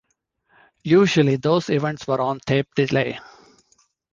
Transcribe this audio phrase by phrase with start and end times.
[0.83, 3.19] Usually, those events were on tape delay.